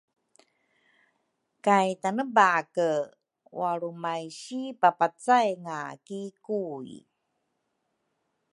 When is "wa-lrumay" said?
3.57-4.23